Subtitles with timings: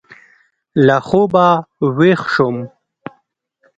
[0.85, 1.47] له خوبه
[1.97, 2.57] وېښ شوم.